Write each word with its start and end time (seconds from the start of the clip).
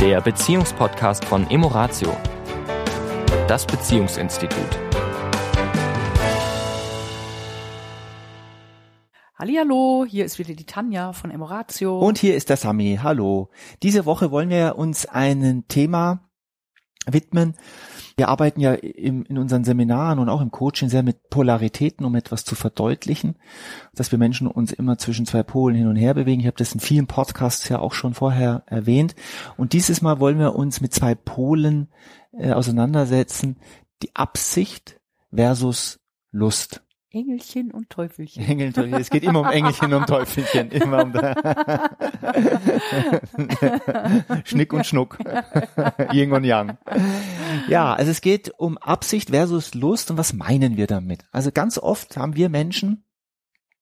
der 0.00 0.22
Beziehungspodcast 0.22 1.26
von 1.26 1.50
Emoratio, 1.50 2.16
das 3.46 3.66
Beziehungsinstitut. 3.66 4.78
Hallihallo, 9.34 10.06
hier 10.08 10.24
ist 10.24 10.38
wieder 10.38 10.54
die 10.54 10.64
Tanja 10.64 11.12
von 11.12 11.30
Emoratio. 11.30 11.98
Und 11.98 12.16
hier 12.16 12.34
ist 12.34 12.48
der 12.48 12.56
Sami. 12.56 12.98
Hallo. 13.02 13.50
Diese 13.82 14.06
Woche 14.06 14.30
wollen 14.30 14.48
wir 14.48 14.76
uns 14.78 15.04
ein 15.04 15.64
Thema 15.68 16.29
widmen. 17.06 17.54
Wir 18.16 18.28
arbeiten 18.28 18.60
ja 18.60 18.74
im, 18.74 19.24
in 19.24 19.38
unseren 19.38 19.64
Seminaren 19.64 20.18
und 20.18 20.28
auch 20.28 20.40
im 20.40 20.50
Coaching 20.50 20.88
sehr 20.88 21.02
mit 21.02 21.30
Polaritäten, 21.30 22.04
um 22.04 22.14
etwas 22.14 22.44
zu 22.44 22.54
verdeutlichen, 22.54 23.36
dass 23.94 24.12
wir 24.12 24.18
Menschen 24.18 24.46
uns 24.46 24.72
immer 24.72 24.98
zwischen 24.98 25.24
zwei 25.24 25.42
Polen 25.42 25.76
hin 25.76 25.86
und 25.86 25.96
her 25.96 26.14
bewegen. 26.14 26.40
Ich 26.40 26.46
habe 26.46 26.58
das 26.58 26.74
in 26.74 26.80
vielen 26.80 27.06
Podcasts 27.06 27.68
ja 27.68 27.78
auch 27.78 27.94
schon 27.94 28.14
vorher 28.14 28.62
erwähnt. 28.66 29.14
Und 29.56 29.72
dieses 29.72 30.02
Mal 30.02 30.20
wollen 30.20 30.38
wir 30.38 30.54
uns 30.54 30.80
mit 30.80 30.92
zwei 30.92 31.14
Polen 31.14 31.88
äh, 32.32 32.52
auseinandersetzen. 32.52 33.56
Die 34.02 34.14
Absicht 34.14 35.00
versus 35.32 36.00
Lust. 36.30 36.82
Engelchen 37.12 37.72
und 37.72 37.90
Teufelchen. 37.90 38.44
Engel, 38.44 38.72
es 38.94 39.10
geht 39.10 39.24
immer 39.24 39.40
um 39.40 39.46
Engelchen 39.46 39.92
und 39.92 40.06
Teufelchen, 40.06 40.70
immer 40.70 41.02
um 41.02 41.12
Schnick 44.44 44.72
und 44.72 44.86
Schnuck, 44.86 45.18
Yin 46.12 46.32
und 46.32 46.44
Yang. 46.44 46.78
Ja, 47.68 47.94
also 47.94 48.12
es 48.12 48.20
geht 48.20 48.52
um 48.58 48.78
Absicht 48.78 49.30
versus 49.30 49.74
Lust 49.74 50.12
und 50.12 50.18
was 50.18 50.32
meinen 50.32 50.76
wir 50.76 50.86
damit? 50.86 51.24
Also 51.32 51.50
ganz 51.50 51.78
oft 51.78 52.16
haben 52.16 52.36
wir 52.36 52.48
Menschen 52.48 53.02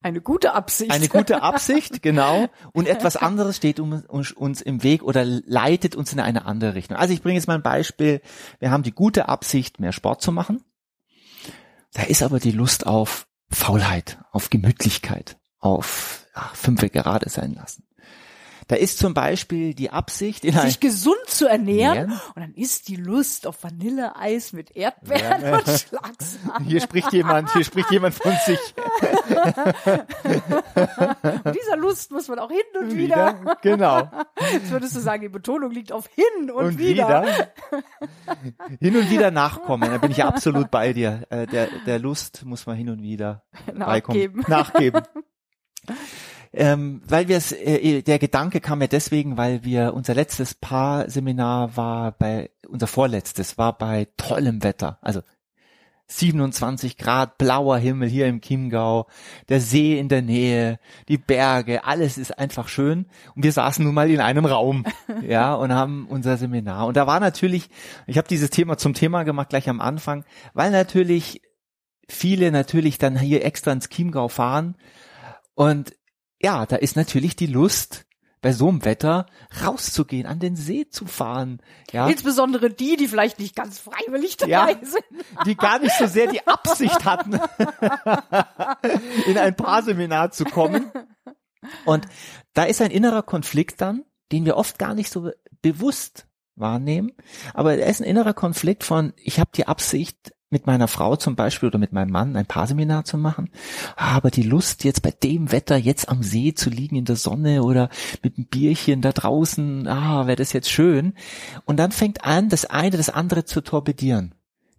eine 0.01 0.21
gute 0.21 0.55
Absicht. 0.55 0.93
Eine 0.93 1.09
gute 1.09 1.43
Absicht, 1.43 2.03
genau. 2.03 2.49
Und 2.73 2.87
etwas 2.87 3.17
anderes 3.17 3.57
steht 3.57 3.81
um, 3.81 4.05
uns 4.09 4.61
im 4.61 4.83
Weg 4.85 5.03
oder 5.03 5.25
leitet 5.25 5.97
uns 5.97 6.13
in 6.13 6.21
eine 6.21 6.47
andere 6.47 6.75
Richtung. 6.75 6.97
Also 6.97 7.13
ich 7.13 7.23
bringe 7.23 7.35
jetzt 7.35 7.49
mal 7.49 7.57
ein 7.57 7.63
Beispiel. 7.63 8.21
Wir 8.61 8.71
haben 8.71 8.85
die 8.85 8.93
gute 8.93 9.29
Absicht, 9.29 9.81
mehr 9.81 9.93
Sport 9.93 10.23
zu 10.23 10.31
machen. 10.31 10.63
Da 11.93 12.03
ist 12.03 12.23
aber 12.23 12.39
die 12.39 12.53
Lust 12.53 12.87
auf 12.87 13.27
Faulheit, 13.51 14.19
auf 14.31 14.51
Gemütlichkeit, 14.51 15.39
auf 15.59 16.27
ach, 16.35 16.55
fünfe 16.55 16.91
gerade 16.91 17.29
sein 17.29 17.55
lassen. 17.55 17.85
Da 18.69 18.77
ist 18.77 18.99
zum 18.99 19.15
Beispiel 19.15 19.75
die 19.75 19.91
Absicht, 19.91 20.43
sich 20.43 20.81
gesund 20.81 21.17
zu 21.27 21.47
ernähren 21.47 21.99
Ernähren? 21.99 22.21
und 22.35 22.43
dann 22.43 22.55
ist 22.55 22.89
die 22.89 22.97
Lust 22.97 23.47
auf 23.47 23.63
Vanilleeis 23.63 24.53
mit 24.53 24.77
Erdbeeren 24.77 25.43
ja, 25.43 25.57
und 25.57 25.69
Schlagsahne. 25.69 26.65
Hier 26.67 26.81
spricht 26.81 27.13
jemand, 27.13 27.53
hier 27.53 27.65
spricht 27.65 27.91
jemand 27.91 28.15
von 28.15 28.33
sich. 28.47 28.59
und 31.45 31.55
dieser 31.55 31.77
Lust 31.77 32.11
muss 32.11 32.29
man 32.29 32.39
auch 32.39 32.51
hin 32.51 32.61
und 32.79 32.95
wieder. 32.97 33.41
wieder 33.41 33.57
genau. 33.63 34.11
Jetzt 34.53 34.71
würdest 34.71 34.97
du 34.97 35.01
sagen, 35.01 35.23
die 35.23 35.29
Betonung 35.29 35.71
liegt 35.71 35.93
auf 35.93 36.09
hin 36.15 36.51
und, 36.51 36.65
und 36.65 36.79
wieder. 36.79 37.23
wieder. 37.23 37.53
Hin 38.81 38.97
und 38.97 39.11
wieder 39.11 39.31
nachkommen, 39.31 39.91
da 39.91 39.99
bin 39.99 40.11
ich 40.11 40.25
absolut 40.25 40.71
bei 40.71 40.93
dir. 40.93 41.27
Äh, 41.31 41.47
der, 41.47 41.69
der 41.87 41.99
Lust 41.99 42.45
muss 42.45 42.67
man 42.67 42.77
hin 42.77 42.91
und 42.91 43.03
wieder 43.03 43.45
nachgeben. 43.73 44.45
Nachgeben. 44.47 45.03
Ähm, 46.53 47.03
weil 47.07 47.29
wir 47.29 47.37
es, 47.37 47.53
äh, 47.53 48.03
der 48.03 48.19
Gedanke 48.19 48.61
kam 48.61 48.79
mir 48.79 48.89
deswegen, 48.89 49.37
weil 49.37 49.65
wir 49.65 49.95
unser 49.95 50.15
letztes 50.15 50.55
Paar-Seminar 50.55 51.77
war 51.77 52.13
bei, 52.13 52.51
unser 52.69 52.87
vorletztes 52.87 53.59
war 53.59 53.77
bei 53.77 54.09
tollem 54.17 54.63
Wetter, 54.63 54.99
also 55.03 55.21
27 56.11 56.97
Grad, 56.97 57.37
blauer 57.37 57.77
Himmel 57.77 58.09
hier 58.09 58.27
im 58.27 58.41
Chiemgau, 58.41 59.07
der 59.51 59.61
See 59.61 59.99
in 59.99 60.09
der 60.09 60.23
Nähe, 60.23 60.79
die 61.09 61.19
Berge, 61.19 61.85
alles 61.85 62.17
ist 62.17 62.39
einfach 62.39 62.69
schön. 62.69 63.07
Und 63.37 63.45
wir 63.45 63.53
saßen 63.53 63.85
nun 63.85 63.95
mal 63.95 64.11
in 64.11 64.21
einem 64.21 64.47
Raum, 64.47 64.87
ja, 65.23 65.55
und 65.55 65.73
haben 65.73 66.07
unser 66.09 66.39
Seminar. 66.39 66.87
Und 66.87 66.97
da 66.97 67.07
war 67.07 67.21
natürlich, 67.21 67.69
ich 68.07 68.17
habe 68.17 68.27
dieses 68.27 68.49
Thema 68.49 68.79
zum 68.79 68.95
Thema 68.95 69.25
gemacht 69.25 69.51
gleich 69.51 69.69
am 69.69 69.83
Anfang, 69.83 70.25
weil 70.55 70.71
natürlich 70.71 71.43
viele 72.09 72.51
natürlich 72.53 72.97
dann 72.97 73.19
hier 73.19 73.45
extra 73.45 73.71
ins 73.71 73.91
Chiemgau 73.91 74.29
fahren 74.29 74.77
und 75.55 75.95
ja, 76.41 76.67
da 76.67 76.77
ist 76.77 76.97
natürlich 76.97 77.37
die 77.37 77.47
Lust, 77.47 78.07
bei 78.41 78.53
so 78.53 78.69
einem 78.69 78.85
Wetter 78.85 79.27
rauszugehen, 79.65 80.27
an 80.27 80.39
den 80.39 80.55
See 80.57 80.89
zu 80.89 81.07
fahren. 81.07 81.61
Ja. 81.91 82.09
Insbesondere 82.09 82.71
die, 82.71 82.97
die 82.97 83.09
vielleicht 83.09 83.41
nicht 83.41 83.57
ganz 83.57 83.79
freiwillig 83.81 84.37
dabei 84.37 84.73
ja, 84.73 84.79
sind. 84.81 85.05
Die 85.47 85.57
gar 85.57 85.79
nicht 85.81 85.97
so 85.99 86.07
sehr 86.07 86.29
die 86.29 86.47
Absicht 86.47 87.05
hatten, 87.05 87.35
in 89.27 89.39
ein 89.39 89.57
Paarseminar 89.57 90.31
zu 90.31 90.45
kommen. 90.45 90.93
Und 91.85 92.07
da 92.55 92.65
ist 92.65 92.81
ein 92.81 92.91
innerer 92.91 93.23
Konflikt 93.23 93.81
dann, 93.81 94.05
den 94.31 94.45
wir 94.45 94.57
oft 94.57 94.79
gar 94.79 94.95
nicht 94.95 95.11
so 95.11 95.31
bewusst 95.61 96.29
wahrnehmen. 96.55 97.13
Aber 97.55 97.77
er 97.77 97.89
ist 97.89 98.01
ein 98.01 98.07
innerer 98.07 98.35
Konflikt 98.35 98.85
von, 98.85 99.13
ich 99.17 99.41
habe 99.41 99.51
die 99.55 99.67
Absicht, 99.67 100.33
mit 100.51 100.67
meiner 100.67 100.89
Frau 100.89 101.17
zum 101.17 101.37
Beispiel 101.37 101.69
oder 101.69 101.79
mit 101.79 101.93
meinem 101.93 102.11
Mann 102.11 102.37
ein 102.37 102.47
Paarseminar 102.47 103.05
zu 103.05 103.19
machen. 103.19 103.51
Ah, 103.97 104.17
aber 104.17 104.31
die 104.31 104.43
Lust, 104.43 104.85
jetzt 104.85 105.03
bei 105.03 105.11
dem 105.11 105.53
Wetter 105.53 105.77
jetzt 105.77 106.09
am 106.09 106.23
See 106.23 106.55
zu 106.55 106.71
liegen 106.71 106.97
in 106.97 107.05
der 107.05 107.17
Sonne 107.17 107.63
oder 107.63 107.91
mit 108.23 108.37
einem 108.37 108.47
Bierchen 108.47 109.03
da 109.03 109.13
draußen, 109.13 109.87
ah, 109.87 110.27
wäre 110.27 110.37
das 110.37 110.53
jetzt 110.53 110.71
schön. 110.71 111.15
Und 111.65 111.77
dann 111.77 111.93
fängt 111.93 112.25
an, 112.25 112.49
das 112.49 112.65
eine 112.65 112.97
das 112.97 113.11
andere 113.11 113.45
zu 113.45 113.61
torpedieren. 113.61 114.35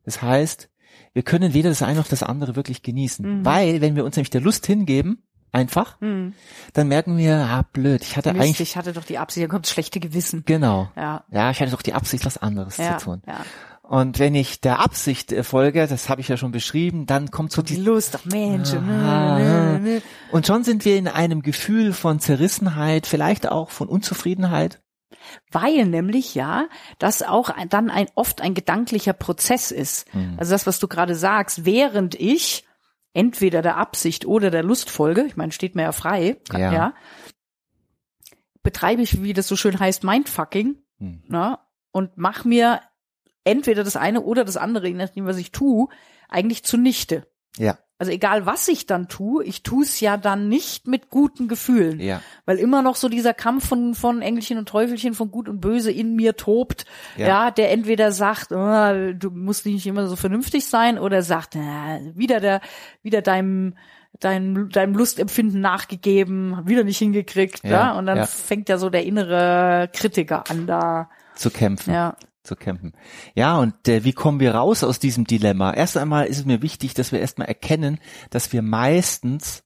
Das 0.05 0.21
heißt, 0.21 0.69
wir 1.13 1.23
können 1.23 1.53
weder 1.53 1.69
das 1.69 1.81
eine 1.81 1.99
noch 1.99 2.07
das 2.07 2.23
andere 2.23 2.55
wirklich 2.55 2.81
genießen. 2.81 3.39
Mhm. 3.39 3.45
Weil, 3.45 3.81
wenn 3.81 3.95
wir 3.95 4.05
uns 4.05 4.15
nämlich 4.15 4.29
der 4.31 4.41
Lust 4.41 4.65
hingeben, 4.65 5.23
einfach, 5.51 5.99
mhm. 6.01 6.33
dann 6.73 6.87
merken 6.87 7.17
wir, 7.17 7.37
ah, 7.37 7.65
blöd, 7.73 8.03
ich 8.03 8.17
hatte 8.17 8.33
Mist, 8.33 8.43
eigentlich. 8.43 8.61
Ich 8.61 8.77
hatte 8.77 8.93
doch 8.93 9.03
die 9.03 9.17
Absicht, 9.17 9.43
dann 9.43 9.49
kommt 9.49 9.65
das 9.65 9.71
schlechte 9.71 9.99
Gewissen. 9.99 10.43
Genau. 10.45 10.91
Ja. 10.95 11.25
ja, 11.31 11.51
ich 11.51 11.59
hatte 11.59 11.71
doch 11.71 11.81
die 11.81 11.93
Absicht, 11.93 12.25
was 12.25 12.37
anderes 12.37 12.77
ja, 12.77 12.97
zu 12.97 13.05
tun. 13.05 13.21
Ja. 13.27 13.45
Und 13.89 14.19
wenn 14.19 14.35
ich 14.35 14.61
der 14.61 14.81
Absicht 14.81 15.33
folge, 15.41 15.87
das 15.87 16.09
habe 16.09 16.21
ich 16.21 16.27
ja 16.27 16.37
schon 16.37 16.51
beschrieben, 16.51 17.07
dann 17.07 17.31
kommt 17.31 17.51
so 17.51 17.63
die, 17.63 17.73
die 17.73 17.81
Lust, 17.81 18.19
ach 18.19 18.25
Mensch. 18.25 18.71
Ah, 18.71 19.79
und 20.31 20.45
schon 20.45 20.63
sind 20.63 20.85
wir 20.85 20.95
in 20.95 21.07
einem 21.07 21.41
Gefühl 21.41 21.91
von 21.93 22.19
Zerrissenheit, 22.19 23.07
vielleicht 23.07 23.49
auch 23.49 23.71
von 23.71 23.87
Unzufriedenheit. 23.87 24.79
Weil 25.51 25.87
nämlich 25.87 26.35
ja, 26.35 26.67
das 26.99 27.23
auch 27.23 27.49
dann 27.69 27.89
ein 27.89 28.05
oft 28.13 28.41
ein 28.41 28.53
gedanklicher 28.53 29.13
Prozess 29.13 29.71
ist. 29.71 30.13
Mhm. 30.13 30.35
Also 30.37 30.51
das, 30.51 30.67
was 30.67 30.77
du 30.77 30.87
gerade 30.87 31.15
sagst, 31.15 31.65
während 31.65 32.13
ich 32.13 32.67
entweder 33.13 33.63
der 33.63 33.77
Absicht 33.77 34.23
oder 34.27 34.51
der 34.51 34.61
Lust 34.61 34.91
folge, 34.91 35.23
ich 35.23 35.35
meine, 35.35 35.51
steht 35.51 35.73
mir 35.73 35.81
ja 35.81 35.93
frei, 35.93 36.37
ja, 36.51 36.71
ja 36.71 36.93
betreibe 38.61 39.01
ich, 39.01 39.23
wie 39.23 39.33
das 39.33 39.47
so 39.47 39.55
schön 39.55 39.79
heißt, 39.79 40.03
Mindfucking, 40.03 40.77
mhm. 40.99 41.23
na, 41.27 41.65
und 41.91 42.11
mach 42.17 42.45
mir 42.45 42.81
entweder 43.43 43.83
das 43.83 43.95
eine 43.95 44.21
oder 44.21 44.45
das 44.45 44.57
andere, 44.57 44.87
je 44.87 44.93
nachdem, 44.93 45.25
was 45.25 45.37
ich 45.37 45.51
tue, 45.51 45.87
eigentlich 46.27 46.63
zunichte. 46.63 47.27
Ja. 47.57 47.77
Also 48.01 48.13
egal, 48.13 48.45
was 48.45 48.65
ich 48.69 48.85
dann 48.85 49.09
tue, 49.09 49.43
ich 49.43 49.61
tue 49.61 49.83
es 49.83 49.99
ja 49.99 50.15
dann 50.15 50.47
nicht 50.47 50.87
mit 50.87 51.09
guten 51.09 51.49
Gefühlen. 51.49 51.99
Ja. 51.99 52.21
Weil 52.45 52.57
immer 52.57 52.81
noch 52.81 52.95
so 52.95 53.09
dieser 53.09 53.33
Kampf 53.33 53.67
von, 53.67 53.93
von 53.93 54.21
Engelchen 54.21 54.57
und 54.57 54.69
Teufelchen, 54.69 55.13
von 55.13 55.31
Gut 55.31 55.49
und 55.49 55.59
Böse 55.59 55.91
in 55.91 56.15
mir 56.15 56.37
tobt, 56.37 56.85
ja, 57.17 57.27
ja 57.27 57.51
der 57.51 57.71
entweder 57.71 58.13
sagt, 58.13 58.53
oh, 58.53 59.13
du 59.13 59.31
musst 59.31 59.65
nicht 59.65 59.85
immer 59.85 60.07
so 60.07 60.15
vernünftig 60.15 60.65
sein, 60.65 60.97
oder 60.97 61.23
sagt, 61.23 61.57
äh, 61.57 62.13
wieder 62.15 62.39
der, 62.39 62.61
wieder 63.03 63.21
deinem, 63.21 63.75
deinem, 64.21 64.69
deinem 64.69 64.93
Lustempfinden 64.95 65.59
nachgegeben, 65.59 66.65
wieder 66.65 66.85
nicht 66.85 66.99
hingekriegt, 66.99 67.65
ja, 67.65 67.69
ja? 67.69 67.91
und 67.97 68.05
dann 68.05 68.19
ja. 68.19 68.25
fängt 68.25 68.69
ja 68.69 68.77
so 68.77 68.89
der 68.89 69.03
innere 69.03 69.89
Kritiker 69.91 70.49
an 70.49 70.67
da 70.67 71.09
zu 71.35 71.51
kämpfen. 71.51 71.93
Ja 71.93 72.15
zu 72.43 72.55
kämpfen. 72.55 72.93
Ja, 73.35 73.57
und 73.57 73.87
äh, 73.87 74.03
wie 74.03 74.13
kommen 74.13 74.39
wir 74.39 74.55
raus 74.55 74.83
aus 74.83 74.99
diesem 74.99 75.25
Dilemma? 75.25 75.73
Erst 75.73 75.97
einmal 75.97 76.27
ist 76.27 76.39
es 76.39 76.45
mir 76.45 76.61
wichtig, 76.61 76.93
dass 76.93 77.11
wir 77.11 77.19
erstmal 77.19 77.47
erkennen, 77.47 77.99
dass 78.29 78.53
wir 78.53 78.61
meistens 78.61 79.63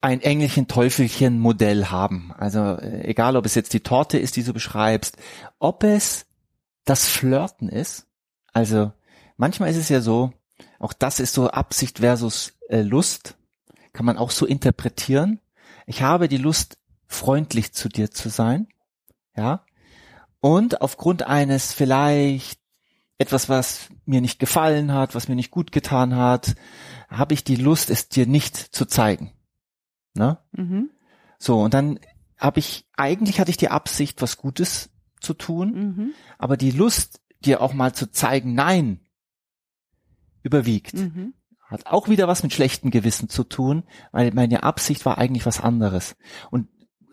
ein 0.00 0.20
Engelchen-Teufelchen-Modell 0.20 1.86
haben. 1.86 2.32
Also 2.36 2.60
äh, 2.60 3.04
egal, 3.04 3.36
ob 3.36 3.46
es 3.46 3.54
jetzt 3.54 3.72
die 3.72 3.80
Torte 3.80 4.18
ist, 4.18 4.36
die 4.36 4.44
du 4.44 4.52
beschreibst, 4.52 5.16
ob 5.58 5.84
es 5.84 6.26
das 6.84 7.06
Flirten 7.06 7.68
ist. 7.68 8.06
Also 8.52 8.92
manchmal 9.36 9.70
ist 9.70 9.76
es 9.76 9.88
ja 9.88 10.00
so, 10.00 10.32
auch 10.78 10.92
das 10.92 11.20
ist 11.20 11.34
so 11.34 11.50
Absicht 11.50 11.98
versus 11.98 12.54
äh, 12.68 12.82
Lust, 12.82 13.36
kann 13.92 14.06
man 14.06 14.18
auch 14.18 14.30
so 14.30 14.46
interpretieren. 14.46 15.40
Ich 15.86 16.02
habe 16.02 16.28
die 16.28 16.38
Lust, 16.38 16.78
freundlich 17.06 17.72
zu 17.72 17.88
dir 17.88 18.10
zu 18.12 18.28
sein, 18.28 18.68
ja, 19.36 19.64
und 20.40 20.80
aufgrund 20.80 21.22
eines 21.22 21.72
vielleicht 21.72 22.60
etwas, 23.18 23.48
was 23.48 23.90
mir 24.06 24.20
nicht 24.20 24.38
gefallen 24.38 24.92
hat, 24.92 25.14
was 25.14 25.28
mir 25.28 25.34
nicht 25.34 25.50
gut 25.50 25.72
getan 25.72 26.16
hat, 26.16 26.54
habe 27.08 27.34
ich 27.34 27.44
die 27.44 27.56
Lust, 27.56 27.90
es 27.90 28.08
dir 28.08 28.26
nicht 28.26 28.56
zu 28.56 28.86
zeigen. 28.86 29.32
Ne? 30.14 30.38
Mhm. 30.52 30.90
So, 31.38 31.60
und 31.60 31.74
dann 31.74 32.00
habe 32.38 32.58
ich, 32.60 32.86
eigentlich 32.96 33.38
hatte 33.38 33.50
ich 33.50 33.58
die 33.58 33.68
Absicht, 33.68 34.22
was 34.22 34.38
Gutes 34.38 34.90
zu 35.20 35.34
tun, 35.34 35.72
mhm. 35.72 36.14
aber 36.38 36.56
die 36.56 36.70
Lust, 36.70 37.20
dir 37.44 37.60
auch 37.60 37.72
mal 37.72 37.94
zu 37.94 38.10
zeigen, 38.10 38.54
nein, 38.54 39.00
überwiegt. 40.42 40.94
Mhm. 40.94 41.34
Hat 41.66 41.86
auch 41.86 42.08
wieder 42.08 42.26
was 42.26 42.42
mit 42.42 42.52
schlechtem 42.52 42.90
Gewissen 42.90 43.28
zu 43.28 43.44
tun, 43.44 43.84
weil 44.12 44.32
meine 44.32 44.62
Absicht 44.62 45.04
war 45.06 45.18
eigentlich 45.18 45.46
was 45.46 45.60
anderes. 45.60 46.16
Und 46.50 46.68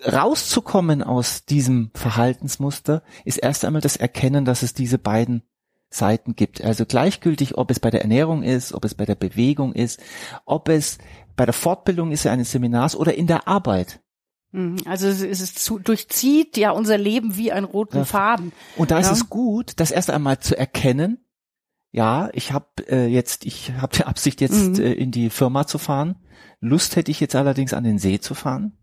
rauszukommen 0.06 1.04
aus 1.04 1.46
diesem 1.46 1.92
Verhaltensmuster 1.94 3.04
ist 3.26 3.38
erst 3.38 3.66
einmal 3.66 3.82
das 3.82 3.98
Erkennen, 3.98 4.46
dass 4.46 4.64
es 4.64 4.74
diese 4.74 4.98
beiden 4.98 5.44
Seiten 5.90 6.36
gibt. 6.36 6.62
Also 6.62 6.86
gleichgültig, 6.86 7.58
ob 7.58 7.72
es 7.72 7.80
bei 7.80 7.90
der 7.90 8.02
Ernährung 8.02 8.44
ist, 8.44 8.74
ob 8.74 8.86
es 8.86 8.94
bei 8.94 9.06
der 9.06 9.16
Bewegung 9.16 9.74
ist, 9.74 10.00
ob 10.46 10.70
es 10.70 10.98
bei 11.36 11.46
der 11.46 11.54
Fortbildung 11.54 12.12
ist 12.12 12.28
eines 12.28 12.52
Seminars 12.52 12.96
oder 12.96 13.14
in 13.14 13.28
der 13.28 13.48
Arbeit. 13.48 14.02
Mhm. 14.52 14.78
Also 14.86 15.08
es, 15.08 15.22
es 15.22 15.54
zu, 15.54 15.80
durchzieht 15.80 16.58
ja 16.58 16.72
unser 16.72 16.98
Leben 16.98 17.38
wie 17.38 17.52
ein 17.52 17.64
roten 17.64 17.98
ja. 17.98 18.06
Faden. 18.06 18.52
Und 18.76 18.92
da 18.92 19.00
ist 19.00 19.12
es 19.12 19.30
gut, 19.30 19.74
das 19.78 19.92
erst 19.92 20.10
einmal 20.10 20.40
zu 20.40 20.58
erkennen. 20.58 21.24
Ja, 21.92 22.30
ich 22.34 22.52
habe 22.52 22.68
äh, 22.90 23.08
jetzt, 23.08 23.46
ich 23.46 23.72
habe 23.74 23.96
die 23.96 24.04
Absicht 24.04 24.42
jetzt 24.42 24.78
mhm. 24.78 24.84
äh, 24.84 24.94
in 24.94 25.12
die 25.12 25.30
Firma 25.30 25.68
zu 25.68 25.78
fahren. 25.78 26.18
Lust 26.60 26.96
hätte 26.96 27.12
ich 27.12 27.20
jetzt 27.20 27.36
allerdings 27.36 27.74
an 27.74 27.84
den 27.84 27.98
See 27.98 28.20
zu 28.20 28.34
fahren. 28.34 28.78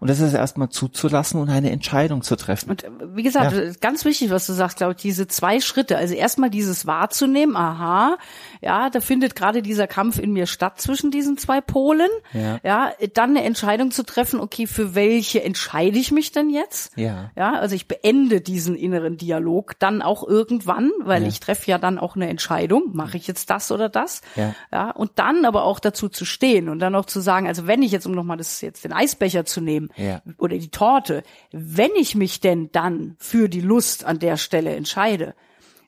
Und 0.00 0.08
das 0.08 0.20
ist 0.20 0.34
erstmal 0.34 0.68
zuzulassen 0.68 1.40
und 1.40 1.50
eine 1.50 1.70
Entscheidung 1.70 2.22
zu 2.22 2.36
treffen. 2.36 2.70
Und 2.70 2.84
äh, 2.84 2.90
wie 3.14 3.22
gesagt, 3.22 3.52
ja. 3.52 3.72
ganz 3.80 4.04
wichtig, 4.04 4.30
was 4.30 4.46
du 4.46 4.52
sagst, 4.52 4.78
glaube 4.78 4.94
ich, 4.96 5.02
diese 5.02 5.26
zwei 5.26 5.60
Schritte. 5.60 5.96
Also 5.96 6.14
erstmal 6.14 6.50
dieses 6.50 6.86
wahrzunehmen, 6.86 7.56
aha, 7.56 8.16
ja, 8.60 8.90
da 8.90 9.00
findet 9.00 9.34
gerade 9.34 9.62
dieser 9.62 9.86
Kampf 9.86 10.18
in 10.18 10.32
mir 10.32 10.46
statt 10.46 10.80
zwischen 10.80 11.10
diesen 11.10 11.36
zwei 11.38 11.60
Polen. 11.60 12.10
Ja. 12.32 12.60
ja, 12.62 12.92
dann 13.14 13.30
eine 13.30 13.44
Entscheidung 13.44 13.90
zu 13.90 14.04
treffen, 14.04 14.40
okay, 14.40 14.66
für 14.66 14.94
welche 14.94 15.42
entscheide 15.42 15.98
ich 15.98 16.12
mich 16.12 16.32
denn 16.32 16.50
jetzt? 16.50 16.96
Ja. 16.96 17.30
Ja, 17.36 17.54
also 17.54 17.74
ich 17.74 17.88
beende 17.88 18.40
diesen 18.40 18.76
inneren 18.76 19.16
Dialog 19.16 19.78
dann 19.78 20.02
auch 20.02 20.26
irgendwann, 20.26 20.90
weil 21.00 21.22
ja. 21.22 21.28
ich 21.28 21.40
treffe 21.40 21.70
ja 21.70 21.78
dann 21.78 21.98
auch 21.98 22.16
eine 22.16 22.28
Entscheidung, 22.28 22.90
mache 22.92 23.16
ich 23.16 23.26
jetzt 23.26 23.50
das 23.50 23.72
oder 23.72 23.88
das? 23.88 24.20
Ja. 24.36 24.54
ja. 24.72 24.90
Und 24.90 25.12
dann 25.16 25.44
aber 25.44 25.64
auch 25.64 25.80
dazu 25.80 26.08
zu 26.08 26.24
stehen 26.24 26.68
und 26.68 26.78
dann 26.78 26.94
auch 26.94 27.06
zu 27.06 27.20
sagen, 27.20 27.46
also 27.46 27.66
wenn 27.66 27.82
ich 27.82 27.92
jetzt, 27.92 28.06
um 28.06 28.12
nochmal 28.12 28.36
das 28.36 28.60
jetzt 28.60 28.84
den 28.84 28.92
Eisbecher 28.92 29.44
zu 29.44 29.60
nehmen, 29.60 29.77
ja. 29.96 30.22
oder 30.38 30.58
die 30.58 30.70
Torte, 30.70 31.22
wenn 31.52 31.90
ich 31.96 32.14
mich 32.14 32.40
denn 32.40 32.70
dann 32.72 33.16
für 33.18 33.48
die 33.48 33.60
Lust 33.60 34.04
an 34.04 34.18
der 34.18 34.36
Stelle 34.36 34.74
entscheide, 34.74 35.34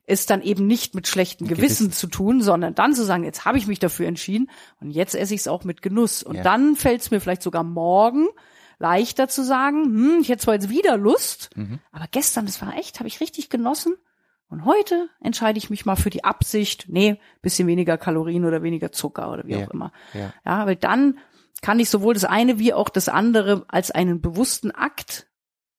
ist 0.06 0.31
dann 0.31 0.42
eben 0.42 0.66
nicht 0.66 0.94
mit 0.94 1.06
schlechtem 1.06 1.46
Gewissen, 1.46 1.87
Gewissen, 1.87 1.92
zu 1.92 2.08
tun, 2.08 2.42
sondern 2.42 2.75
dann 2.75 2.94
zu 2.94 3.04
sagen, 3.04 3.25
jetzt 3.25 3.44
habe 3.44 3.58
ich 3.58 3.66
mich 3.66 3.78
dafür 3.78 4.08
entschieden 4.08 4.50
und 4.81 4.90
jetzt 4.90 5.14
esse 5.14 5.34
ich 5.34 5.40
es 5.40 5.48
auch 5.48 5.62
mit 5.64 5.82
Genuss. 5.82 6.22
Und 6.22 6.37
ja. 6.37 6.42
dann 6.42 6.75
fällt 6.75 7.00
es 7.00 7.10
mir 7.10 7.20
vielleicht 7.20 7.42
sogar 7.42 7.62
morgen 7.62 8.26
leichter 8.78 9.28
zu 9.28 9.44
sagen, 9.44 9.84
hm, 9.84 10.19
ich 10.20 10.28
hätte 10.28 10.43
zwar 10.43 10.54
jetzt 10.54 10.70
wieder 10.70 10.96
Lust, 10.96 11.50
mhm. 11.54 11.78
aber 11.93 12.06
gestern, 12.10 12.46
das 12.46 12.60
war 12.60 12.76
echt, 12.76 12.98
habe 12.98 13.08
ich 13.08 13.20
richtig 13.20 13.50
genossen. 13.50 13.94
Und 14.48 14.64
heute 14.64 15.08
entscheide 15.20 15.58
ich 15.58 15.70
mich 15.70 15.86
mal 15.86 15.94
für 15.94 16.10
die 16.10 16.25
Absicht, 16.25 16.86
nee, 16.88 17.20
bisschen 17.40 17.69
weniger 17.69 17.96
Kalorien 17.96 18.44
oder 18.44 18.64
weniger 18.64 18.90
Zucker 18.90 19.31
oder 19.31 19.46
wie 19.46 19.52
ja. 19.52 19.64
auch 19.64 19.70
immer. 19.70 19.93
Ja. 20.12 20.32
ja, 20.44 20.66
weil 20.66 20.75
dann 20.75 21.19
kann 21.62 21.81
ich 21.81 21.91
sowohl 21.91 22.14
das 22.14 22.25
eine 22.25 22.58
wie 22.58 22.73
auch 22.73 22.88
das 22.88 23.08
andere 23.08 23.64
als 23.69 23.91
einen 23.91 24.20
bewussten 24.20 24.70
Akt 24.70 25.29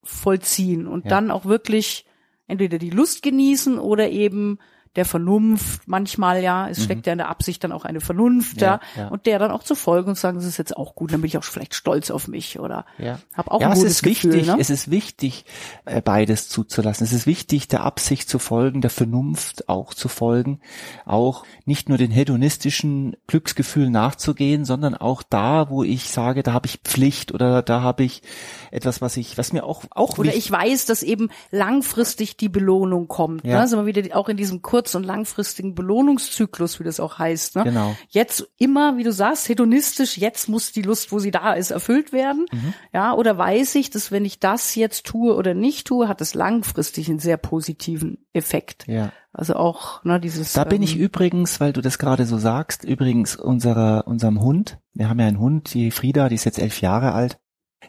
vollziehen 0.04 0.88
und 0.88 1.06
ja. 1.06 1.10
dann 1.10 1.32
auch 1.32 1.46
wirklich 1.46 2.06
entweder 2.48 2.78
die 2.78 2.90
Lust 2.90 3.24
genießen 3.24 3.80
oder 3.80 4.10
eben 4.10 4.60
der 4.96 5.06
Vernunft 5.06 5.88
manchmal, 5.88 6.44
ja, 6.44 6.68
es 6.68 6.80
mhm. 6.80 6.84
steckt 6.84 7.08
ja 7.08 7.14
in 7.14 7.20
der 7.20 7.30
Absicht 7.30 7.64
dann 7.64 7.72
auch 7.72 7.86
eine 7.86 8.02
Vernunft, 8.02 8.60
ja, 8.60 8.82
ja, 8.98 9.08
und 9.08 9.26
der 9.26 9.40
dann 9.40 9.52
auch 9.52 9.64
zu 9.64 9.76
folgen 9.76 10.10
und 10.10 10.18
sagen, 10.18 10.38
das 10.38 10.46
ist 10.46 10.58
jetzt 10.58 10.76
auch 10.76 10.96
gut, 10.96 11.14
dann 11.14 11.22
bin 11.22 11.30
ich 11.30 11.38
auch 11.38 11.44
vielleicht 11.44 11.76
stolz 11.76 12.12
auf 12.12 12.28
mich 12.28 12.60
oder 12.60 12.86
ja. 12.98 13.20
habe 13.34 13.52
auch 13.52 13.62
ja, 13.62 13.70
ein 13.70 13.74
gutes 13.74 13.92
es 13.92 13.98
ist 13.98 14.04
Gefühl, 14.04 14.34
wichtig, 14.34 14.48
ne? 14.48 14.58
es 14.60 14.70
ist 14.70 14.92
wichtig, 14.92 15.46
äh, 15.86 16.02
beides 16.02 16.50
zuzulassen. 16.50 17.06
Es 17.06 17.14
ist 17.14 17.26
wichtig, 17.26 17.70
der 17.70 17.84
Absicht 17.84 18.30
zu 18.30 18.38
folgen, 18.38 18.82
der 18.82 18.90
Vernunft 18.90 19.70
auch 19.70 19.94
zu 19.94 20.10
folgen, 20.10 20.60
auch 21.06 21.46
nicht 21.66 21.88
nur 21.88 21.98
den 21.98 22.12
hedonistischen 22.12 23.16
Glücksgefühlen 23.28 23.92
nachzugehen, 23.92 24.66
sondern 24.66 24.96
auch 24.96 25.24
da, 25.24 25.70
wo 25.70 25.84
ich 25.84 26.10
sage, 26.10 26.44
da 26.44 26.52
habe 26.52 26.68
ich 26.68 26.80
Pflicht 26.84 27.32
oder 27.32 27.62
da 27.62 27.82
habe 27.82 28.04
ich 28.04 28.24
etwas, 28.72 29.02
was 29.02 29.16
ich, 29.16 29.38
was 29.38 29.54
mir 29.54 29.64
auch 29.64 29.84
auch 29.92 30.18
oder 30.18 30.36
ich 30.36 30.52
weiß, 30.52 30.86
dass 30.86 31.02
eben 31.04 31.30
langfristig 31.52 32.36
die 32.36 32.50
Belohnung 32.50 33.08
kommt. 33.08 33.46
Ja. 33.46 33.54
Ne? 33.54 33.60
Also 33.62 33.86
wieder 33.86 34.18
auch 34.18 34.30
in 34.30 34.38
diesem 34.38 34.62
kurz- 34.82 34.96
und 34.96 35.04
langfristigen 35.04 35.76
Belohnungszyklus, 35.76 36.80
wie 36.80 36.84
das 36.84 37.00
auch 37.00 37.20
heißt. 37.20 37.56
Ne? 37.56 37.66
Genau. 37.66 37.96
Jetzt 38.10 38.50
immer, 38.58 38.98
wie 38.98 39.04
du 39.04 39.12
sagst, 39.12 39.48
hedonistisch, 39.48 40.18
jetzt 40.18 40.50
muss 40.50 40.72
die 40.72 40.82
Lust, 40.82 41.12
wo 41.12 41.20
sie 41.20 41.30
da 41.30 41.54
ist, 41.54 41.70
erfüllt 41.70 42.12
werden. 42.12 42.48
Mhm. 42.52 42.74
Ja, 42.92 43.14
oder 43.14 43.38
weiß 43.38 43.76
ich, 43.76 43.92
dass 43.92 44.12
wenn 44.12 44.26
ich 44.26 44.40
das 44.40 44.74
jetzt 44.74 45.06
tue 45.06 45.36
oder 45.36 45.54
nicht 45.54 45.86
tue, 45.86 46.08
hat 46.08 46.20
es 46.20 46.34
langfristig 46.34 47.10
einen 47.10 47.20
sehr 47.20 47.38
positiven 47.38 48.26
Effekt. 48.34 48.88
Ja. 48.88 49.12
Also 49.34 49.56
auch 49.56 50.04
ne, 50.04 50.20
dieses. 50.20 50.54
Da 50.54 50.64
bin 50.64 50.78
ähm, 50.78 50.84
ich 50.84 50.98
übrigens, 50.98 51.60
weil 51.60 51.74
du 51.74 51.82
das 51.82 52.00
gerade 52.00 52.26
so 52.26 52.40
sagst, 52.40 52.84
übrigens 52.84 53.36
unserer 53.36 54.08
unserem 54.08 54.42
Hund. 54.42 54.80
Wir 54.94 55.10
haben 55.10 55.20
ja 55.20 55.28
einen 55.28 55.40
Hund, 55.40 55.76
die 55.76 55.92
Frieda, 55.92 56.28
die 56.28 56.36
ist 56.36 56.46
jetzt 56.46 56.60
elf 56.60 56.82
Jahre 56.82 57.12
alt 57.12 57.38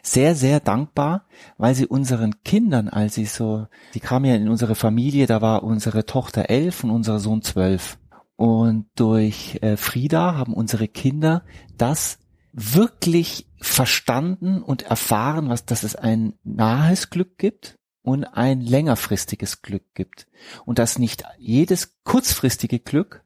sehr, 0.01 0.35
sehr 0.35 0.59
dankbar, 0.59 1.27
weil 1.57 1.75
sie 1.75 1.87
unseren 1.87 2.43
Kindern, 2.43 2.89
als 2.89 3.15
sie 3.15 3.25
so, 3.25 3.67
die 3.93 3.99
kam 3.99 4.25
ja 4.25 4.35
in 4.35 4.49
unsere 4.49 4.75
Familie, 4.75 5.27
da 5.27 5.41
war 5.41 5.63
unsere 5.63 6.05
Tochter 6.05 6.49
elf 6.49 6.83
und 6.83 6.91
unser 6.91 7.19
Sohn 7.19 7.41
zwölf. 7.41 7.97
Und 8.35 8.87
durch 8.95 9.59
äh, 9.61 9.77
Frieda 9.77 10.35
haben 10.35 10.53
unsere 10.53 10.87
Kinder 10.87 11.43
das 11.77 12.19
wirklich 12.51 13.47
verstanden 13.59 14.61
und 14.61 14.83
erfahren, 14.83 15.49
was, 15.49 15.65
dass 15.65 15.83
es 15.83 15.95
ein 15.95 16.33
nahes 16.43 17.09
Glück 17.09 17.37
gibt 17.37 17.77
und 18.01 18.25
ein 18.25 18.61
längerfristiges 18.61 19.61
Glück 19.61 19.93
gibt. 19.93 20.27
Und 20.65 20.79
dass 20.79 20.99
nicht 20.99 21.23
jedes 21.39 22.01
kurzfristige 22.03 22.79
Glück 22.79 23.23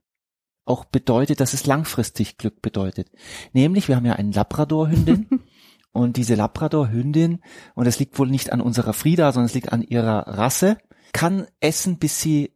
auch 0.65 0.85
bedeutet, 0.85 1.39
dass 1.39 1.53
es 1.53 1.65
langfristig 1.65 2.37
Glück 2.37 2.61
bedeutet. 2.61 3.09
Nämlich, 3.53 3.87
wir 3.87 3.95
haben 3.95 4.05
ja 4.05 4.13
einen 4.13 4.33
Labrador-Hündin 4.33 5.27
Und 5.97 6.15
diese 6.15 6.35
Labrador-Hündin, 6.35 7.39
und 7.73 7.87
es 7.87 7.97
liegt 7.97 8.19
wohl 8.19 8.29
nicht 8.29 8.51
an 8.53 8.61
unserer 8.61 8.93
Frieda, 8.93 9.31
sondern 9.31 9.47
es 9.47 9.55
liegt 9.55 9.73
an 9.73 9.81
ihrer 9.81 10.27
Rasse, 10.27 10.77
kann 11.11 11.47
essen, 11.59 11.97
bis 11.97 12.21
sie 12.21 12.51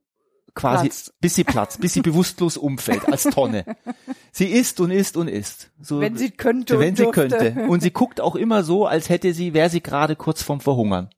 quasi, 0.54 0.90
Platz. 0.90 1.14
bis 1.20 1.36
sie 1.36 1.44
platzt, 1.44 1.82
bis 1.82 1.94
sie 1.94 2.02
bewusstlos 2.02 2.56
umfällt 2.56 3.08
als 3.08 3.24
Tonne. 3.24 3.66
Sie 4.32 4.46
isst 4.46 4.80
und 4.80 4.92
isst 4.92 5.18
und 5.18 5.28
isst. 5.28 5.72
So, 5.82 6.02
wenn 6.02 6.18
sie 6.18 6.30
könnte. 6.30 6.78
Wenn 6.78 6.96
sie 6.96 7.06
dürfte. 7.06 7.30
könnte. 7.30 7.68
Und 7.68 7.82
sie 7.82 7.90
guckt 7.90 8.22
auch 8.22 8.36
immer 8.36 8.64
so, 8.64 8.86
als 8.86 9.10
hätte 9.10 9.34
sie, 9.34 9.56
wäre 9.56 9.72
sie 9.72 9.82
gerade 9.82 10.16
kurz 10.16 10.44
vorm 10.44 10.62
Verhungern. 10.62 11.10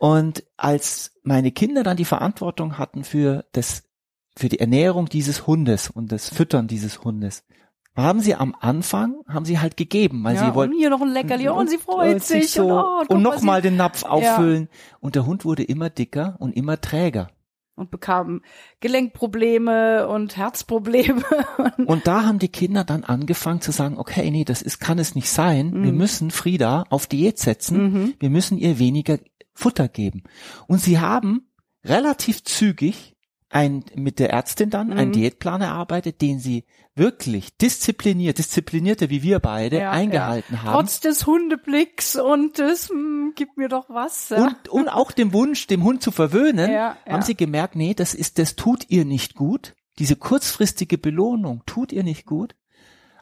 Und 0.00 0.42
als 0.56 1.12
meine 1.22 1.52
Kinder 1.52 1.84
dann 1.84 1.96
die 1.96 2.04
Verantwortung 2.04 2.76
hatten 2.76 3.04
für 3.04 3.44
das, 3.52 3.84
für 4.36 4.48
die 4.48 4.58
Ernährung 4.58 5.08
dieses 5.08 5.46
Hundes 5.46 5.90
und 5.90 6.10
das 6.10 6.28
Füttern 6.28 6.66
dieses 6.66 7.04
Hundes, 7.04 7.44
haben 8.02 8.20
sie 8.20 8.34
am 8.34 8.56
Anfang, 8.58 9.16
haben 9.28 9.44
sie 9.44 9.60
halt 9.60 9.76
gegeben, 9.76 10.24
weil 10.24 10.34
ja, 10.34 10.46
sie 10.46 10.54
wollten. 10.54 10.74
hier 10.74 10.90
noch 10.90 11.00
ein 11.00 11.12
Leckerli 11.12 11.48
und, 11.48 11.56
und 11.56 11.70
sie 11.70 11.78
freut 11.78 12.24
sich, 12.24 12.50
so, 12.50 12.66
und, 12.66 13.10
oh, 13.10 13.14
und 13.14 13.22
nochmal 13.22 13.62
den 13.62 13.76
Napf 13.76 14.04
auffüllen. 14.04 14.68
Ja. 14.70 14.96
Und 15.00 15.14
der 15.14 15.26
Hund 15.26 15.44
wurde 15.44 15.62
immer 15.62 15.90
dicker 15.90 16.36
und 16.40 16.56
immer 16.56 16.80
träger. 16.80 17.28
Und 17.76 17.90
bekam 17.90 18.42
Gelenkprobleme 18.80 20.06
und 20.08 20.36
Herzprobleme. 20.36 21.24
und 21.86 22.06
da 22.06 22.24
haben 22.24 22.38
die 22.38 22.48
Kinder 22.48 22.84
dann 22.84 23.02
angefangen 23.02 23.60
zu 23.60 23.72
sagen, 23.72 23.98
okay, 23.98 24.30
nee, 24.30 24.44
das 24.44 24.62
ist, 24.62 24.78
kann 24.78 24.98
es 24.98 25.14
nicht 25.14 25.28
sein. 25.28 25.70
Mhm. 25.70 25.84
Wir 25.84 25.92
müssen 25.92 26.30
Frieda 26.30 26.84
auf 26.90 27.06
Diät 27.06 27.38
setzen. 27.38 27.82
Mhm. 27.82 28.14
Wir 28.20 28.30
müssen 28.30 28.58
ihr 28.58 28.78
weniger 28.78 29.18
Futter 29.54 29.88
geben. 29.88 30.22
Und 30.68 30.80
sie 30.80 31.00
haben 31.00 31.48
relativ 31.84 32.44
zügig 32.44 33.13
ein, 33.50 33.84
mit 33.94 34.18
der 34.18 34.30
Ärztin 34.30 34.70
dann 34.70 34.88
mhm. 34.88 34.92
einen 34.94 35.12
Diätplan 35.12 35.60
erarbeitet, 35.60 36.20
den 36.20 36.38
sie 36.38 36.64
wirklich 36.96 37.56
diszipliniert, 37.56 38.38
disziplinierter 38.38 39.10
wie 39.10 39.22
wir 39.22 39.40
beide 39.40 39.78
ja, 39.78 39.90
eingehalten 39.90 40.54
ja. 40.54 40.62
haben. 40.62 40.72
Trotz 40.72 41.00
des 41.00 41.26
Hundeblicks 41.26 42.16
und 42.16 42.58
des, 42.58 42.88
hm, 42.88 43.32
gib 43.34 43.56
mir 43.56 43.68
doch 43.68 43.88
was. 43.88 44.28
Ja. 44.30 44.44
Und, 44.44 44.68
und 44.68 44.88
auch 44.88 45.12
dem 45.12 45.32
Wunsch, 45.32 45.66
dem 45.66 45.82
Hund 45.82 46.02
zu 46.02 46.10
verwöhnen, 46.10 46.70
haben 47.08 47.22
sie 47.22 47.34
gemerkt, 47.34 47.76
nee, 47.76 47.94
das 47.94 48.14
ist, 48.14 48.38
das 48.38 48.56
tut 48.56 48.86
ihr 48.90 49.04
nicht 49.04 49.34
gut. 49.34 49.74
Diese 49.98 50.16
kurzfristige 50.16 50.98
Belohnung 50.98 51.62
tut 51.66 51.92
ihr 51.92 52.02
nicht 52.02 52.26
gut. 52.26 52.54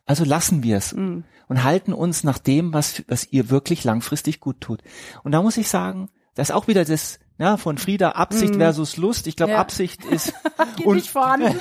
Also 0.04 0.24
lassen 0.24 0.62
wir 0.62 0.78
es 0.78 0.94
mhm. 0.94 1.24
und 1.48 1.64
halten 1.64 1.92
uns 1.92 2.24
nach 2.24 2.38
dem, 2.38 2.72
was, 2.72 3.04
was 3.08 3.30
ihr 3.30 3.50
wirklich 3.50 3.84
langfristig 3.84 4.40
gut 4.40 4.60
tut. 4.60 4.82
Und 5.22 5.32
da 5.32 5.42
muss 5.42 5.56
ich 5.56 5.68
sagen, 5.68 6.08
das 6.34 6.48
ist 6.48 6.54
auch 6.54 6.66
wieder 6.66 6.84
das, 6.84 7.20
ja, 7.42 7.56
von 7.56 7.76
Frieda 7.76 8.10
Absicht 8.10 8.54
mm. 8.54 8.58
versus 8.58 8.96
Lust. 8.96 9.26
Ich 9.26 9.34
glaube, 9.34 9.50
ja. 9.54 9.58
Absicht 9.58 10.04
ist 10.04 10.32
und, 10.84 10.94
nicht 10.94 11.10
vorhanden. 11.10 11.58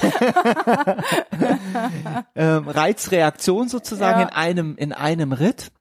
ähm, 2.36 2.68
Reizreaktion 2.68 3.68
sozusagen 3.68 4.20
ja. 4.20 4.28
in 4.28 4.32
einem 4.32 4.76
in 4.76 4.94
einem 4.94 5.32
Ritt. 5.32 5.72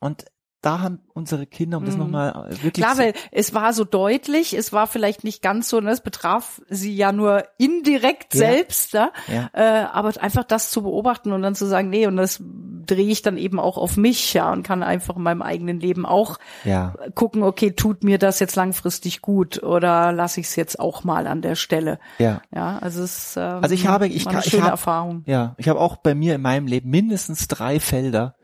Und 0.00 0.24
da 0.62 0.80
haben 0.80 1.00
unsere 1.12 1.44
Kinder, 1.46 1.78
um 1.78 1.84
das 1.84 1.96
mm. 1.96 1.98
nochmal 1.98 2.30
äh, 2.30 2.62
wirklich 2.62 2.84
Klar, 2.84 2.96
weil 2.96 3.14
es 3.32 3.52
war 3.52 3.72
so 3.72 3.84
deutlich, 3.84 4.54
es 4.54 4.72
war 4.72 4.86
vielleicht 4.86 5.24
nicht 5.24 5.42
ganz 5.42 5.68
so, 5.68 5.80
ne, 5.80 5.90
es 5.90 6.00
betraf 6.00 6.62
sie 6.68 6.94
ja 6.94 7.12
nur 7.12 7.44
indirekt 7.58 8.34
ja. 8.34 8.38
selbst, 8.38 8.92
ja? 8.94 9.10
ja. 9.26 9.50
Äh, 9.52 9.86
aber 9.92 10.12
einfach 10.22 10.44
das 10.44 10.70
zu 10.70 10.82
beobachten 10.82 11.32
und 11.32 11.42
dann 11.42 11.56
zu 11.56 11.66
sagen, 11.66 11.90
nee, 11.90 12.06
und 12.06 12.16
das 12.16 12.40
drehe 12.40 13.08
ich 13.08 13.22
dann 13.22 13.36
eben 13.36 13.58
auch 13.58 13.76
auf 13.76 13.96
mich, 13.96 14.34
ja, 14.34 14.52
und 14.52 14.62
kann 14.62 14.82
einfach 14.82 15.16
in 15.16 15.22
meinem 15.22 15.42
eigenen 15.42 15.80
Leben 15.80 16.06
auch 16.06 16.38
ja. 16.64 16.94
gucken, 17.14 17.42
okay, 17.42 17.72
tut 17.72 18.04
mir 18.04 18.18
das 18.18 18.38
jetzt 18.38 18.54
langfristig 18.54 19.20
gut 19.20 19.62
oder 19.62 20.12
lasse 20.12 20.40
ich 20.40 20.46
es 20.46 20.56
jetzt 20.56 20.78
auch 20.78 21.02
mal 21.02 21.26
an 21.26 21.42
der 21.42 21.56
Stelle. 21.56 21.98
Ja. 22.18 22.40
Ja, 22.54 22.78
also 22.78 23.02
es 23.02 23.36
ähm, 23.36 23.58
Also 23.62 23.74
ich 23.74 23.88
habe, 23.88 24.06
ich, 24.06 24.26
eine 24.26 24.36
kann, 24.36 24.44
schöne 24.44 24.58
ich 24.58 24.64
hab, 24.64 24.70
Erfahrung. 24.70 25.24
Ja, 25.26 25.54
ich 25.58 25.68
habe 25.68 25.80
auch 25.80 25.96
bei 25.96 26.14
mir 26.14 26.36
in 26.36 26.42
meinem 26.42 26.66
Leben 26.66 26.88
mindestens 26.88 27.48
drei 27.48 27.80
Felder, 27.80 28.36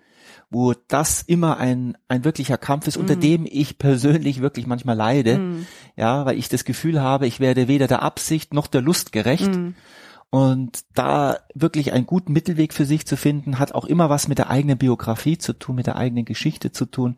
wo 0.50 0.74
das 0.88 1.22
immer 1.22 1.58
ein, 1.58 1.96
ein 2.08 2.24
wirklicher 2.24 2.56
Kampf 2.56 2.86
ist, 2.86 2.96
unter 2.96 3.16
mm. 3.16 3.20
dem 3.20 3.46
ich 3.50 3.78
persönlich 3.78 4.40
wirklich 4.40 4.66
manchmal 4.66 4.96
leide, 4.96 5.38
mm. 5.38 5.66
ja, 5.96 6.24
weil 6.24 6.38
ich 6.38 6.48
das 6.48 6.64
Gefühl 6.64 7.00
habe, 7.02 7.26
ich 7.26 7.38
werde 7.38 7.68
weder 7.68 7.86
der 7.86 8.02
Absicht 8.02 8.54
noch 8.54 8.66
der 8.66 8.80
Lust 8.80 9.12
gerecht. 9.12 9.54
Mm. 9.54 9.74
Und 10.30 10.80
da 10.92 11.38
wirklich 11.54 11.92
einen 11.92 12.04
guten 12.04 12.34
Mittelweg 12.34 12.74
für 12.74 12.84
sich 12.84 13.06
zu 13.06 13.16
finden, 13.16 13.58
hat 13.58 13.74
auch 13.74 13.86
immer 13.86 14.10
was 14.10 14.28
mit 14.28 14.36
der 14.36 14.50
eigenen 14.50 14.76
Biografie 14.76 15.38
zu 15.38 15.54
tun, 15.54 15.76
mit 15.76 15.86
der 15.86 15.96
eigenen 15.96 16.26
Geschichte 16.26 16.70
zu 16.70 16.84
tun, 16.84 17.16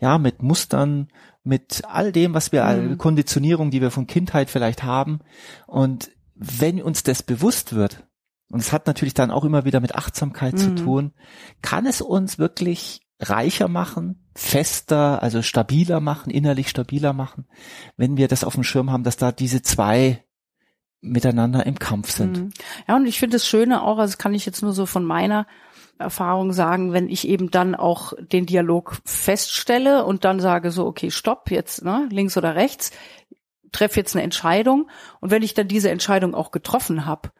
ja, 0.00 0.16
mit 0.16 0.42
Mustern, 0.42 1.08
mit 1.44 1.82
all 1.86 2.12
dem, 2.12 2.32
was 2.32 2.52
wir, 2.52 2.64
mhm. 2.64 2.98
Konditionierung, 2.98 3.70
die 3.70 3.82
wir 3.82 3.90
von 3.90 4.06
Kindheit 4.06 4.48
vielleicht 4.48 4.82
haben. 4.82 5.20
Und 5.66 6.10
wenn 6.34 6.80
uns 6.80 7.02
das 7.02 7.22
bewusst 7.22 7.74
wird, 7.74 8.04
und 8.50 8.60
es 8.60 8.72
hat 8.72 8.86
natürlich 8.86 9.14
dann 9.14 9.30
auch 9.30 9.44
immer 9.44 9.64
wieder 9.64 9.80
mit 9.80 9.94
Achtsamkeit 9.94 10.54
mhm. 10.54 10.58
zu 10.58 10.74
tun, 10.74 11.12
kann 11.62 11.86
es 11.86 12.00
uns 12.00 12.38
wirklich 12.38 13.00
reicher 13.18 13.68
machen, 13.68 14.26
fester, 14.34 15.22
also 15.22 15.42
stabiler 15.42 16.00
machen, 16.00 16.30
innerlich 16.30 16.68
stabiler 16.68 17.12
machen, 17.12 17.46
wenn 17.96 18.16
wir 18.16 18.28
das 18.28 18.44
auf 18.44 18.54
dem 18.54 18.64
Schirm 18.64 18.90
haben, 18.90 19.04
dass 19.04 19.16
da 19.16 19.32
diese 19.32 19.62
zwei 19.62 20.22
miteinander 21.00 21.64
im 21.66 21.78
Kampf 21.78 22.10
sind. 22.10 22.38
Mhm. 22.38 22.52
Ja, 22.88 22.96
und 22.96 23.06
ich 23.06 23.18
finde 23.18 23.36
das 23.36 23.46
Schöne 23.46 23.82
auch, 23.82 23.98
also 23.98 24.12
das 24.12 24.18
kann 24.18 24.34
ich 24.34 24.46
jetzt 24.46 24.62
nur 24.62 24.72
so 24.72 24.86
von 24.86 25.04
meiner 25.04 25.46
Erfahrung 25.98 26.52
sagen, 26.52 26.92
wenn 26.92 27.08
ich 27.08 27.26
eben 27.26 27.50
dann 27.50 27.74
auch 27.74 28.12
den 28.18 28.44
Dialog 28.44 28.98
feststelle 29.04 30.04
und 30.04 30.24
dann 30.24 30.40
sage 30.40 30.70
so, 30.70 30.86
okay, 30.86 31.10
stopp, 31.10 31.50
jetzt 31.50 31.84
ne, 31.84 32.06
links 32.10 32.36
oder 32.36 32.54
rechts, 32.54 32.90
treffe 33.72 34.00
jetzt 34.00 34.14
eine 34.14 34.22
Entscheidung 34.22 34.90
und 35.20 35.30
wenn 35.30 35.42
ich 35.42 35.54
dann 35.54 35.68
diese 35.68 35.90
Entscheidung 35.90 36.34
auch 36.34 36.50
getroffen 36.50 37.06
habe, 37.06 37.30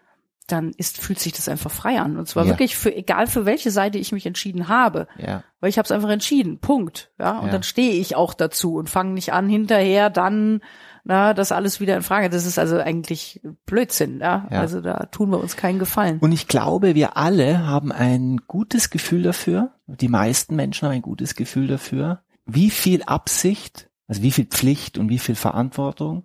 dann 0.47 0.71
ist, 0.77 0.99
fühlt 0.99 1.19
sich 1.19 1.33
das 1.33 1.49
einfach 1.49 1.71
frei 1.71 2.01
an. 2.01 2.17
Und 2.17 2.29
zwar 2.29 2.45
ja. 2.45 2.51
wirklich 2.51 2.77
für 2.77 2.95
egal 2.95 3.27
für 3.27 3.47
welche 3.47 3.71
Seite 3.71 3.99
ich 3.99 4.13
mich 4.13 4.27
entschieden 4.27 4.69
habe. 4.69 5.09
Ja. 5.19 5.43
Weil 5.61 5.71
ich 5.71 5.79
habe 5.79 5.87
es 5.87 5.93
einfach 5.93 6.11
entschieden. 6.11 6.59
Punkt. 6.59 7.11
Ja. 7.19 7.39
Und 7.39 7.47
ja. 7.47 7.53
dann 7.53 7.63
stehe 7.63 7.95
ich 7.95 8.15
auch 8.15 8.35
dazu 8.35 8.75
und 8.77 8.89
fange 8.89 9.13
nicht 9.13 9.33
an, 9.33 9.49
hinterher 9.49 10.11
dann 10.11 10.61
na, 11.09 11.35
das 11.35 11.53
alles 11.53 11.81
wieder 11.81 11.97
in 11.97 12.03
Frage. 12.03 12.29
Das 12.31 12.47
ist 12.47 12.59
also 12.59 12.79
eigentlich 12.79 13.41
Blödsinn, 13.65 14.19
ja? 14.19 14.49
ja. 14.51 14.61
Also 14.61 14.81
da 14.81 15.07
tun 15.07 15.31
wir 15.31 15.39
uns 15.39 15.57
keinen 15.57 15.79
Gefallen. 15.79 16.19
Und 16.19 16.33
ich 16.33 16.49
glaube, 16.49 16.97
wir 16.97 17.17
alle 17.17 17.65
haben 17.65 17.93
ein 17.93 18.41
gutes 18.49 18.91
Gefühl 18.91 19.23
dafür, 19.23 19.71
die 19.87 20.09
meisten 20.09 20.57
Menschen 20.57 20.87
haben 20.87 20.95
ein 20.95 21.03
gutes 21.03 21.37
Gefühl 21.37 21.69
dafür, 21.69 22.23
wie 22.45 22.71
viel 22.71 23.05
Absicht, 23.05 23.89
also 24.09 24.23
wie 24.23 24.33
viel 24.33 24.47
Pflicht 24.47 24.99
und 24.99 25.09
wie 25.09 25.21
viel 25.21 25.37
Verantwortung 25.37 26.25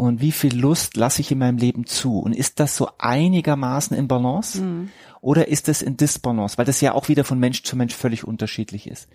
und 0.00 0.22
wie 0.22 0.32
viel 0.32 0.58
Lust 0.58 0.96
lasse 0.96 1.20
ich 1.20 1.30
in 1.30 1.38
meinem 1.38 1.58
Leben 1.58 1.84
zu? 1.84 2.20
Und 2.20 2.34
ist 2.34 2.58
das 2.58 2.74
so 2.74 2.88
einigermaßen 2.96 3.94
in 3.94 4.08
Balance? 4.08 4.62
Mhm. 4.62 4.88
Oder 5.20 5.48
ist 5.48 5.68
das 5.68 5.82
in 5.82 5.98
Disbalance? 5.98 6.56
Weil 6.56 6.64
das 6.64 6.80
ja 6.80 6.94
auch 6.94 7.08
wieder 7.08 7.22
von 7.22 7.38
Mensch 7.38 7.62
zu 7.64 7.76
Mensch 7.76 7.94
völlig 7.94 8.24
unterschiedlich 8.24 8.88
ist. 8.88 9.08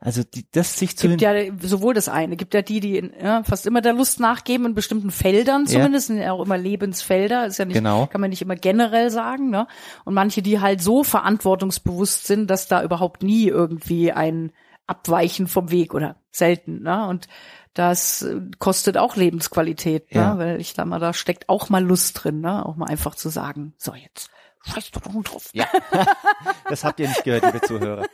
Also 0.00 0.24
die, 0.24 0.44
das 0.50 0.78
sich 0.78 0.96
zu 0.96 1.08
gibt 1.08 1.22
ja 1.22 1.32
sowohl 1.60 1.94
das 1.94 2.08
eine, 2.08 2.36
gibt 2.36 2.54
ja 2.54 2.60
die, 2.60 2.80
die 2.80 3.10
ja, 3.22 3.44
fast 3.44 3.66
immer 3.66 3.80
der 3.80 3.94
Lust 3.94 4.20
nachgeben 4.20 4.66
in 4.66 4.74
bestimmten 4.74 5.10
Feldern 5.10 5.66
zumindest, 5.66 6.08
ja. 6.08 6.14
sind 6.14 6.22
ja 6.24 6.32
auch 6.32 6.44
immer 6.44 6.58
Lebensfelder, 6.58 7.46
ist 7.46 7.58
ja 7.58 7.64
nicht, 7.64 7.76
genau. 7.76 8.06
kann 8.06 8.20
man 8.20 8.28
nicht 8.28 8.42
immer 8.42 8.56
generell 8.56 9.10
sagen, 9.10 9.48
ne? 9.48 9.66
Und 10.04 10.12
manche, 10.12 10.42
die 10.42 10.60
halt 10.60 10.82
so 10.82 11.02
verantwortungsbewusst 11.02 12.26
sind, 12.26 12.50
dass 12.50 12.68
da 12.68 12.82
überhaupt 12.82 13.22
nie 13.22 13.46
irgendwie 13.46 14.12
ein 14.12 14.50
Abweichen 14.86 15.46
vom 15.48 15.70
Weg 15.70 15.94
oder 15.94 16.16
selten, 16.30 16.82
ne? 16.82 17.06
Und 17.08 17.28
das 17.74 18.26
kostet 18.58 18.96
auch 18.96 19.16
Lebensqualität, 19.16 20.14
ne? 20.14 20.20
Ja. 20.20 20.38
Weil 20.38 20.60
ich 20.60 20.74
da 20.74 20.84
mal, 20.84 21.00
da 21.00 21.12
steckt 21.12 21.48
auch 21.48 21.68
mal 21.68 21.84
Lust 21.84 22.22
drin, 22.22 22.40
ne? 22.40 22.64
Auch 22.64 22.76
mal 22.76 22.88
einfach 22.88 23.14
zu 23.14 23.28
sagen, 23.28 23.74
so 23.78 23.94
jetzt 23.94 24.30
scheiß 24.66 24.90
doch 24.90 25.02
drauf. 25.02 25.48
Ja, 25.52 25.66
das 26.68 26.84
habt 26.84 27.00
ihr 27.00 27.08
nicht 27.08 27.24
gehört, 27.24 27.44
liebe 27.46 27.60
Zuhörer. 27.62 28.06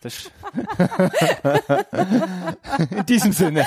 Das 0.00 0.30
In 2.90 3.06
diesem 3.06 3.32
Sinne. 3.32 3.66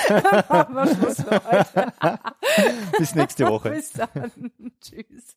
Bis 2.98 3.14
nächste 3.14 3.46
Woche. 3.48 3.70
Bis 3.70 3.92
dann. 3.92 4.32
Tschüss. 4.80 5.36